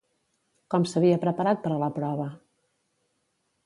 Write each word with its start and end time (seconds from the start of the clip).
Com 0.75 0.87
s'havia 0.93 1.21
preparat 1.27 1.63
per 1.67 1.77
a 1.77 1.79
la 1.87 1.93
prova? 2.01 2.29